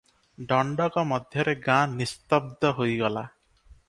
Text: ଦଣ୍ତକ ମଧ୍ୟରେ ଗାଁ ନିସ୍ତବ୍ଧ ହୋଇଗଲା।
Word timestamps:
ଦଣ୍ତକ 0.51 1.03
ମଧ୍ୟରେ 1.09 1.53
ଗାଁ 1.67 1.83
ନିସ୍ତବ୍ଧ 1.99 2.73
ହୋଇଗଲା। 2.81 3.25